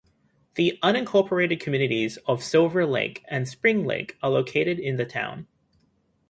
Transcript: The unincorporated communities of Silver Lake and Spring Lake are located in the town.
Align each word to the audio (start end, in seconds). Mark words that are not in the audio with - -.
The 0.55 0.79
unincorporated 0.81 1.59
communities 1.59 2.17
of 2.25 2.43
Silver 2.43 2.87
Lake 2.87 3.23
and 3.27 3.47
Spring 3.47 3.85
Lake 3.85 4.17
are 4.23 4.31
located 4.31 4.79
in 4.79 4.95
the 4.95 5.05
town. 5.05 5.45